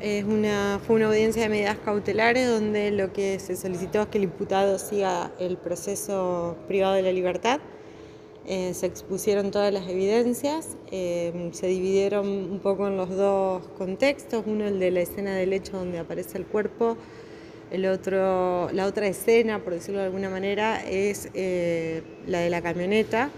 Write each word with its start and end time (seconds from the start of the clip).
Es 0.00 0.24
una, 0.24 0.80
fue 0.84 0.96
una 0.96 1.06
audiencia 1.06 1.42
de 1.42 1.48
medidas 1.48 1.76
cautelares 1.84 2.48
donde 2.48 2.90
lo 2.90 3.12
que 3.12 3.38
se 3.38 3.56
solicitó 3.56 4.02
es 4.02 4.08
que 4.08 4.18
el 4.18 4.24
imputado 4.24 4.76
siga 4.78 5.32
el 5.38 5.56
proceso 5.56 6.56
privado 6.66 6.94
de 6.94 7.02
la 7.02 7.12
libertad. 7.12 7.60
Eh, 8.46 8.74
se 8.74 8.86
expusieron 8.86 9.50
todas 9.50 9.72
las 9.72 9.88
evidencias, 9.88 10.76
eh, 10.90 11.50
se 11.52 11.66
dividieron 11.66 12.26
un 12.26 12.58
poco 12.60 12.88
en 12.88 12.96
los 12.96 13.10
dos 13.10 13.66
contextos, 13.76 14.44
uno 14.46 14.66
el 14.66 14.80
de 14.80 14.90
la 14.90 15.00
escena 15.00 15.34
del 15.36 15.52
hecho 15.52 15.76
donde 15.76 15.98
aparece 15.98 16.38
el 16.38 16.46
cuerpo, 16.46 16.96
el 17.70 17.86
otro, 17.86 18.70
la 18.72 18.86
otra 18.86 19.06
escena, 19.06 19.62
por 19.62 19.74
decirlo 19.74 20.00
de 20.00 20.06
alguna 20.06 20.30
manera, 20.30 20.80
es 20.84 21.28
eh, 21.34 22.02
la 22.26 22.40
de 22.40 22.50
la 22.50 22.62
camioneta, 22.62 23.30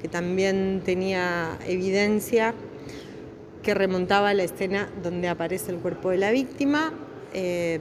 que 0.00 0.08
también 0.08 0.82
tenía 0.84 1.58
evidencia 1.66 2.54
que 3.64 3.74
remontaba 3.74 4.28
a 4.28 4.34
la 4.34 4.44
escena 4.44 4.88
donde 5.02 5.26
aparece 5.28 5.72
el 5.72 5.78
cuerpo 5.78 6.10
de 6.10 6.18
la 6.18 6.30
víctima. 6.30 6.92
Eh, 7.32 7.80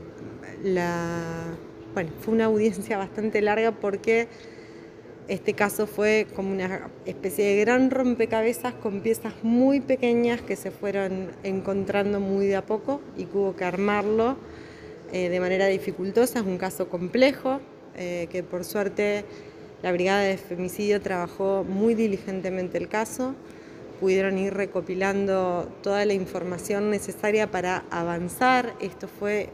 bueno, 1.94 2.10
fue 2.22 2.34
una 2.34 2.46
audiencia 2.46 2.98
bastante 2.98 3.41
larga 3.41 3.72
porque 3.72 4.27
este 5.27 5.54
caso 5.54 5.86
fue 5.86 6.26
como 6.36 6.52
una 6.52 6.90
especie 7.05 7.46
de 7.46 7.62
gran 7.62 7.91
rompecabezas 7.91 8.74
con 8.74 9.02
piezas 9.02 9.34
muy 9.44 9.80
pequeñas 9.80 10.41
que 10.41 10.55
se 10.55 10.72
fueron 10.72 11.32
encontrando 11.44 12.20
muy 12.20 12.48
de 12.48 12.55
a 12.55 12.66
poco 12.66 13.02
y 13.18 13.26
hubo 13.26 13.55
que 13.55 13.66
armarlo 13.66 14.38
eh, 15.12 15.30
de 15.30 15.40
manera 15.40 15.68
dificultosa. 15.68 16.40
Es 16.40 16.46
un 16.46 16.58
caso 16.58 16.90
complejo 16.90 17.60
eh, 17.96 18.27
que 18.32 18.41
por 18.41 18.63
suerte 18.63 19.26
la 19.84 19.91
Brigada 19.91 20.22
de 20.22 20.38
Femicidio 20.38 21.02
trabajó 21.02 21.66
muy 21.68 21.94
diligentemente 21.94 22.77
el 22.77 22.88
caso 22.88 23.36
pudieron 24.03 24.38
ir 24.38 24.53
recopilando 24.53 25.66
toda 25.81 26.03
la 26.03 26.12
información 26.12 26.89
necesaria 26.89 27.49
para 27.49 27.85
avanzar. 27.89 28.73
Esto 28.81 29.07
fue 29.07 29.48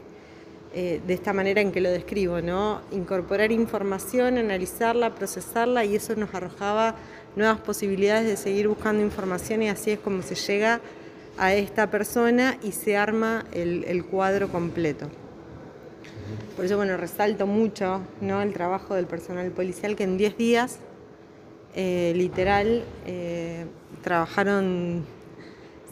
eh, 0.74 1.00
de 1.06 1.14
esta 1.14 1.32
manera 1.32 1.60
en 1.60 1.70
que 1.70 1.80
lo 1.80 1.88
describo, 1.88 2.40
¿no? 2.40 2.80
Incorporar 2.90 3.52
información, 3.52 4.38
analizarla, 4.38 5.14
procesarla 5.14 5.84
y 5.84 5.94
eso 5.94 6.16
nos 6.16 6.34
arrojaba 6.34 6.96
nuevas 7.36 7.60
posibilidades 7.60 8.26
de 8.26 8.36
seguir 8.36 8.66
buscando 8.66 9.04
información 9.04 9.62
y 9.62 9.68
así 9.68 9.92
es 9.92 10.00
como 10.00 10.20
se 10.22 10.34
llega 10.34 10.80
a 11.38 11.54
esta 11.54 11.88
persona 11.88 12.58
y 12.60 12.72
se 12.72 12.96
arma 12.96 13.44
el, 13.52 14.04
cuadro 14.04 14.48
completo. 14.48 15.06
Por 16.56 16.64
eso, 16.64 16.76
bueno, 16.76 16.96
resalto 16.96 17.46
mucho 17.46 18.00
¿no? 18.20 18.42
el 18.42 18.52
trabajo 18.52 18.96
del 18.96 19.06
personal 19.06 19.48
policial 19.52 19.94
que 19.94 20.02
en 20.02 20.18
10 20.18 20.36
días, 20.36 20.80
eh, 21.74 22.12
literal, 22.16 22.84
eh, 23.06 23.66
trabajaron 24.02 25.04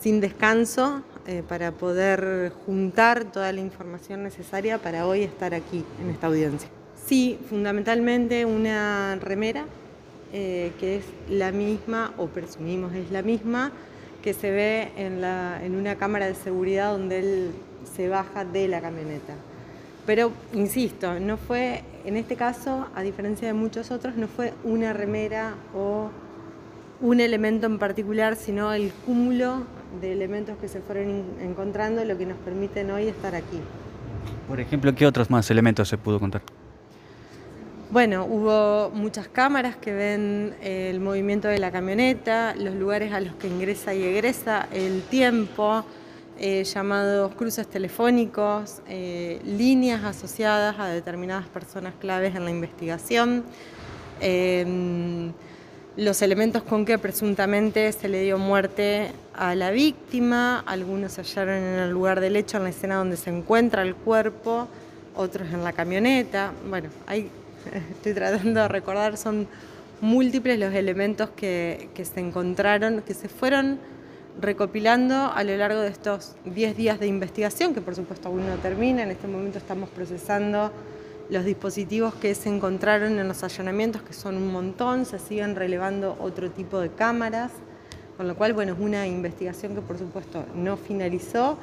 sin 0.00 0.20
descanso 0.20 1.02
eh, 1.26 1.42
para 1.46 1.72
poder 1.72 2.52
juntar 2.66 3.24
toda 3.24 3.52
la 3.52 3.60
información 3.60 4.22
necesaria 4.22 4.78
para 4.78 5.06
hoy 5.06 5.22
estar 5.22 5.54
aquí 5.54 5.84
en 6.02 6.10
esta 6.10 6.26
audiencia. 6.26 6.68
Sí, 7.06 7.38
fundamentalmente 7.48 8.44
una 8.44 9.18
remera 9.20 9.66
que 10.30 10.96
es 10.96 11.04
la 11.30 11.52
misma, 11.52 12.12
o 12.18 12.26
presumimos 12.26 12.92
es 12.92 13.10
la 13.10 13.22
misma, 13.22 13.72
que 14.22 14.34
se 14.34 14.50
ve 14.50 14.92
en, 14.98 15.24
en 15.24 15.74
una 15.74 15.96
cámara 15.96 16.26
de 16.26 16.34
seguridad 16.34 16.92
donde 16.92 17.18
él 17.20 17.50
se 17.96 18.10
baja 18.10 18.44
de 18.44 18.68
la 18.68 18.82
camioneta. 18.82 19.32
Pero, 20.08 20.32
insisto, 20.54 21.20
no 21.20 21.36
fue, 21.36 21.82
en 22.08 22.16
este 22.16 22.36
caso, 22.36 22.86
a 22.94 23.02
diferencia 23.02 23.46
de 23.46 23.52
muchos 23.52 23.90
otros, 23.90 24.16
no 24.16 24.28
fue 24.28 24.54
una 24.64 24.94
remera 24.94 25.54
o 25.74 26.10
un 27.02 27.20
elemento 27.20 27.66
en 27.66 27.78
particular, 27.78 28.34
sino 28.34 28.72
el 28.72 28.92
cúmulo 28.92 29.64
de 30.00 30.12
elementos 30.12 30.56
que 30.56 30.68
se 30.68 30.80
fueron 30.80 31.24
encontrando, 31.40 32.02
lo 32.04 32.16
que 32.16 32.24
nos 32.24 32.38
permiten 32.38 32.90
hoy 32.90 33.08
estar 33.08 33.34
aquí. 33.34 33.60
Por 34.48 34.58
ejemplo, 34.58 34.94
¿qué 34.94 35.06
otros 35.06 35.28
más 35.28 35.50
elementos 35.50 35.86
se 35.86 35.98
pudo 35.98 36.18
contar? 36.18 36.40
Bueno, 37.90 38.24
hubo 38.24 38.90
muchas 38.94 39.28
cámaras 39.28 39.76
que 39.76 39.92
ven 39.92 40.54
eh, 40.62 40.88
el 40.90 41.00
movimiento 41.00 41.48
de 41.48 41.58
la 41.58 41.70
camioneta, 41.70 42.54
los 42.54 42.74
lugares 42.74 43.12
a 43.12 43.20
los 43.20 43.34
que 43.34 43.48
ingresa 43.48 43.94
y 43.94 44.02
egresa, 44.02 44.66
el 44.72 45.02
tiempo, 45.02 45.84
eh, 46.38 46.64
llamados 46.64 47.34
cruces 47.34 47.66
telefónicos, 47.66 48.80
eh, 48.88 49.40
líneas 49.44 50.04
asociadas 50.04 50.78
a 50.78 50.88
determinadas 50.88 51.46
personas 51.46 51.94
claves 52.00 52.34
en 52.34 52.44
la 52.44 52.50
investigación 52.50 53.44
los 55.98 56.22
elementos 56.22 56.62
con 56.62 56.84
que 56.84 56.96
presuntamente 56.96 57.90
se 57.90 58.06
le 58.06 58.22
dio 58.22 58.38
muerte 58.38 59.10
a 59.34 59.56
la 59.56 59.72
víctima, 59.72 60.60
algunos 60.60 61.14
se 61.14 61.22
hallaron 61.22 61.56
en 61.56 61.78
el 61.80 61.90
lugar 61.90 62.20
del 62.20 62.36
hecho, 62.36 62.58
en 62.58 62.62
la 62.62 62.68
escena 62.70 62.94
donde 62.94 63.16
se 63.16 63.30
encuentra 63.30 63.82
el 63.82 63.96
cuerpo, 63.96 64.68
otros 65.16 65.52
en 65.52 65.64
la 65.64 65.72
camioneta. 65.72 66.52
Bueno, 66.70 66.88
ahí 67.08 67.28
estoy 67.90 68.14
tratando 68.14 68.60
de 68.60 68.68
recordar, 68.68 69.16
son 69.16 69.48
múltiples 70.00 70.56
los 70.60 70.72
elementos 70.72 71.30
que, 71.30 71.88
que 71.94 72.04
se 72.04 72.20
encontraron, 72.20 73.02
que 73.02 73.12
se 73.12 73.28
fueron 73.28 73.80
recopilando 74.40 75.32
a 75.34 75.42
lo 75.44 75.56
largo 75.56 75.80
de 75.80 75.88
estos 75.88 76.36
10 76.44 76.76
días 76.76 77.00
de 77.00 77.06
investigación, 77.06 77.74
que 77.74 77.80
por 77.80 77.94
supuesto 77.94 78.28
aún 78.28 78.46
no 78.46 78.56
termina, 78.56 79.02
en 79.02 79.10
este 79.10 79.26
momento 79.26 79.58
estamos 79.58 79.90
procesando 79.90 80.70
los 81.28 81.44
dispositivos 81.44 82.14
que 82.14 82.34
se 82.34 82.48
encontraron 82.48 83.18
en 83.18 83.28
los 83.28 83.42
allanamientos, 83.42 84.02
que 84.02 84.12
son 84.12 84.36
un 84.36 84.50
montón, 84.50 85.04
se 85.04 85.18
siguen 85.18 85.56
relevando 85.56 86.16
otro 86.20 86.50
tipo 86.50 86.80
de 86.80 86.90
cámaras, 86.90 87.52
con 88.16 88.26
lo 88.26 88.36
cual, 88.36 88.52
bueno, 88.52 88.72
es 88.72 88.78
una 88.80 89.06
investigación 89.06 89.74
que 89.74 89.80
por 89.80 89.98
supuesto 89.98 90.44
no 90.54 90.76
finalizó. 90.76 91.58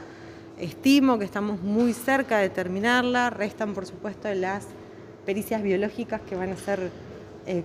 Estimo 0.59 1.19
que 1.19 1.25
estamos 1.25 1.61
muy 1.61 1.93
cerca 1.93 2.37
de 2.37 2.49
terminarla, 2.49 3.29
restan 3.29 3.73
por 3.73 3.85
supuesto 3.85 4.33
las 4.33 4.67
pericias 5.25 5.61
biológicas 5.63 6.21
que 6.21 6.35
van 6.35 6.51
a 6.51 6.57
ser 6.57 6.91
eh, 7.45 7.63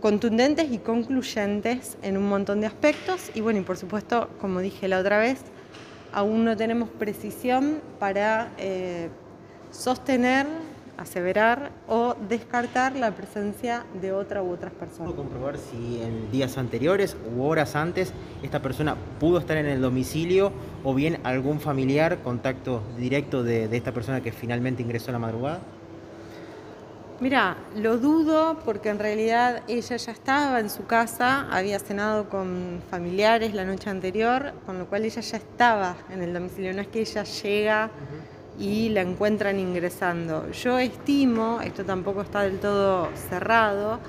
contundentes 0.00 0.70
y 0.70 0.78
concluyentes 0.78 1.96
en 2.02 2.16
un 2.16 2.28
montón 2.28 2.60
de 2.60 2.66
aspectos 2.66 3.30
y 3.34 3.40
bueno, 3.40 3.60
y 3.60 3.62
por 3.62 3.76
supuesto, 3.76 4.28
como 4.40 4.60
dije 4.60 4.88
la 4.88 4.98
otra 4.98 5.18
vez, 5.18 5.38
aún 6.12 6.44
no 6.44 6.56
tenemos 6.56 6.88
precisión 6.88 7.80
para 7.98 8.52
eh, 8.58 9.08
sostener 9.70 10.46
aseverar 10.96 11.72
o 11.88 12.14
descartar 12.28 12.96
la 12.96 13.10
presencia 13.12 13.84
de 14.00 14.12
otra 14.12 14.42
u 14.42 14.50
otras 14.50 14.72
personas. 14.72 15.12
¿Puedo 15.12 15.16
comprobar 15.28 15.56
si 15.58 16.00
en 16.00 16.30
días 16.30 16.58
anteriores 16.58 17.16
u 17.34 17.42
horas 17.42 17.76
antes 17.76 18.12
esta 18.42 18.60
persona 18.60 18.96
pudo 19.18 19.38
estar 19.38 19.56
en 19.56 19.66
el 19.66 19.80
domicilio 19.80 20.52
o 20.84 20.94
bien 20.94 21.18
algún 21.24 21.60
familiar, 21.60 22.18
contacto 22.22 22.82
directo 22.98 23.42
de, 23.42 23.64
esta 23.76 23.92
persona 23.92 24.20
que 24.20 24.32
finalmente 24.32 24.82
ingresó 24.82 25.10
a 25.10 25.12
la 25.12 25.18
madrugada? 25.18 25.60
Mira, 27.22 27.56
lo 27.76 27.98
dudo 27.98 28.58
porque 28.64 28.88
en 28.88 28.98
realidad 28.98 29.62
ella 29.68 29.96
ya 29.96 30.10
estaba 30.10 30.58
en 30.58 30.68
su 30.68 30.86
casa, 30.86 31.46
había 31.52 31.78
cenado 31.78 32.28
con 32.28 32.82
familiares 32.90 33.54
la 33.54 33.64
noche 33.64 33.90
anterior, 33.90 34.52
con 34.66 34.76
lo 34.80 34.86
cual 34.86 35.04
ella 35.04 35.20
ya 35.20 35.36
estaba 35.36 35.94
en 36.10 36.20
el 36.20 36.34
domicilio, 36.34 36.74
no 36.74 36.80
es 36.80 36.88
que 36.88 37.02
ella 37.02 37.22
llega 37.22 37.90
y 38.58 38.88
la 38.88 39.02
encuentran 39.02 39.60
ingresando. 39.60 40.50
Yo 40.50 40.80
estimo, 40.80 41.60
esto 41.60 41.84
tampoco 41.84 42.22
está 42.22 42.42
del 42.42 42.58
todo 42.58 43.08
cerrado, 43.28 44.00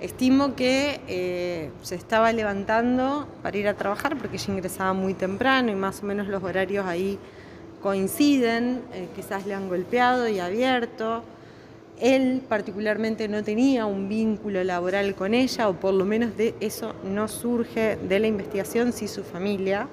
estimo 0.00 0.54
que 0.54 1.02
eh, 1.06 1.70
se 1.82 1.96
estaba 1.96 2.32
levantando 2.32 3.28
para 3.42 3.58
ir 3.58 3.68
a 3.68 3.74
trabajar 3.74 4.16
porque 4.16 4.38
ella 4.38 4.54
ingresaba 4.54 4.94
muy 4.94 5.12
temprano 5.12 5.70
y 5.70 5.74
más 5.74 6.02
o 6.02 6.06
menos 6.06 6.28
los 6.28 6.42
horarios 6.42 6.86
ahí 6.86 7.18
coinciden, 7.82 8.80
eh, 8.94 9.06
quizás 9.14 9.44
le 9.44 9.52
han 9.52 9.68
golpeado 9.68 10.26
y 10.28 10.40
abierto. 10.40 11.24
Él 12.00 12.42
particularmente 12.48 13.28
no 13.28 13.42
tenía 13.42 13.86
un 13.86 14.08
vínculo 14.08 14.62
laboral 14.64 15.14
con 15.14 15.34
ella, 15.34 15.68
o 15.68 15.74
por 15.74 15.94
lo 15.94 16.04
menos 16.04 16.36
de 16.36 16.54
eso 16.60 16.94
no 17.04 17.28
surge 17.28 17.96
de 17.96 18.18
la 18.20 18.26
investigación, 18.26 18.92
sí 18.92 19.08
su 19.08 19.24
familia. 19.24 19.88